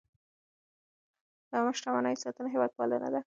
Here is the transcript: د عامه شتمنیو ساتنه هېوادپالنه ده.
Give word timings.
د 1.49 1.51
عامه 1.57 1.71
شتمنیو 1.77 2.21
ساتنه 2.23 2.49
هېوادپالنه 2.55 3.07
ده. 3.13 3.19